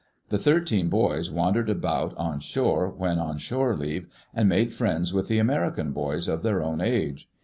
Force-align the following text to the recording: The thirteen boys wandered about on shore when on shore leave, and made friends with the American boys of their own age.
The 0.29 0.39
thirteen 0.39 0.89
boys 0.89 1.29
wandered 1.29 1.69
about 1.69 2.17
on 2.17 2.39
shore 2.39 2.89
when 2.89 3.19
on 3.19 3.37
shore 3.37 3.75
leave, 3.77 4.07
and 4.33 4.49
made 4.49 4.73
friends 4.73 5.13
with 5.13 5.27
the 5.27 5.37
American 5.37 5.91
boys 5.91 6.27
of 6.27 6.41
their 6.41 6.63
own 6.63 6.81
age. 6.81 7.29